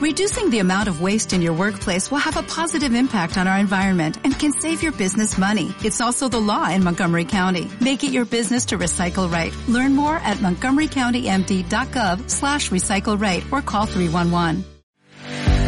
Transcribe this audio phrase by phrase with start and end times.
[0.00, 3.58] Reducing the amount of waste in your workplace will have a positive impact on our
[3.58, 5.74] environment and can save your business money.
[5.84, 7.70] It's also the law in Montgomery County.
[7.82, 9.54] Make it your business to recycle right.
[9.68, 14.64] Learn more at montgomerycountymd.gov slash recycle right or call 311.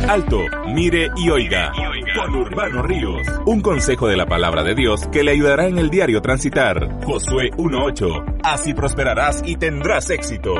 [0.09, 0.39] Alto,
[0.69, 1.71] mire y oiga.
[2.17, 3.27] Con Urbano Ríos.
[3.45, 7.05] Un consejo de la palabra de Dios que le ayudará en el diario transitar.
[7.05, 8.41] Josué 1.8.
[8.45, 10.55] Así prosperarás y tendrás éxito.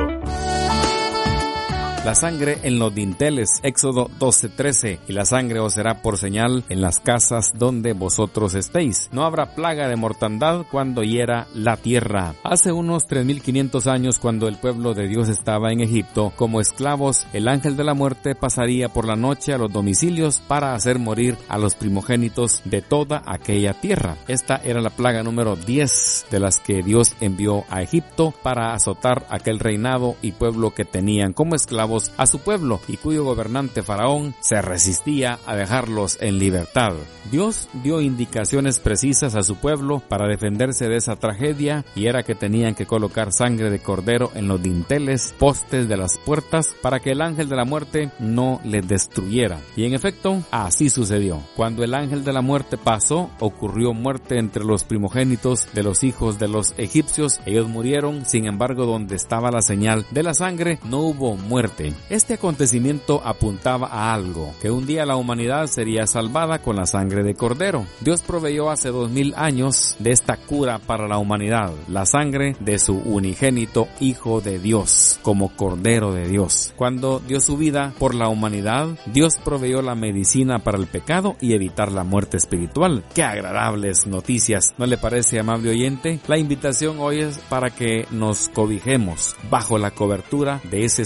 [2.03, 6.81] La sangre en los dinteles, Éxodo 12:13, y la sangre os será por señal en
[6.81, 9.07] las casas donde vosotros estéis.
[9.13, 12.35] No habrá plaga de mortandad cuando hiera la tierra.
[12.43, 17.47] Hace unos 3500 años, cuando el pueblo de Dios estaba en Egipto como esclavos, el
[17.47, 21.57] ángel de la muerte pasaría por la noche a los domicilios para hacer morir a
[21.57, 24.17] los primogénitos de toda aquella tierra.
[24.27, 29.25] Esta era la plaga número 10 de las que Dios envió a Egipto para azotar
[29.29, 34.33] aquel reinado y pueblo que tenían como esclavos a su pueblo y cuyo gobernante faraón
[34.39, 36.93] se resistía a dejarlos en libertad.
[37.31, 42.35] Dios dio indicaciones precisas a su pueblo para defenderse de esa tragedia y era que
[42.35, 47.11] tenían que colocar sangre de cordero en los dinteles, postes de las puertas para que
[47.11, 49.59] el ángel de la muerte no les destruyera.
[49.75, 51.41] Y en efecto, así sucedió.
[51.55, 56.39] Cuando el ángel de la muerte pasó, ocurrió muerte entre los primogénitos de los hijos
[56.39, 57.39] de los egipcios.
[57.45, 62.35] Ellos murieron, sin embargo, donde estaba la señal de la sangre, no hubo muerte este
[62.35, 67.35] acontecimiento apuntaba a algo, que un día la humanidad sería salvada con la sangre de
[67.35, 67.85] cordero.
[68.01, 72.79] Dios proveyó hace dos mil años de esta cura para la humanidad, la sangre de
[72.79, 76.73] su unigénito Hijo de Dios, como Cordero de Dios.
[76.75, 81.53] Cuando dio su vida por la humanidad, Dios proveyó la medicina para el pecado y
[81.53, 83.03] evitar la muerte espiritual.
[83.13, 86.19] Qué agradables noticias, ¿no le parece, amable oyente?
[86.27, 91.05] La invitación hoy es para que nos cobijemos bajo la cobertura de ese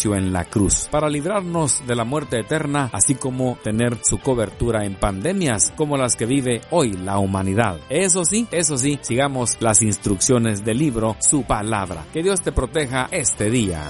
[0.00, 4.84] sacrificio en la cruz, para librarnos de la muerte eterna, así como tener su cobertura
[4.84, 7.78] en pandemias como las que vive hoy la humanidad.
[7.88, 12.04] Eso sí, eso sí, sigamos las instrucciones del libro, su palabra.
[12.12, 13.82] Que Dios te proteja este día.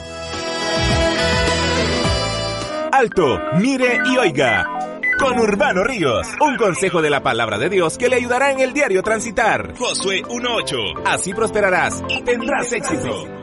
[2.92, 4.66] Alto, mire y oiga.
[5.18, 8.72] Con Urbano Ríos, un consejo de la palabra de Dios que le ayudará en el
[8.72, 9.74] diario transitar.
[9.76, 11.02] Josué 1.8.
[11.04, 13.39] Así prosperarás y tendrás éxito.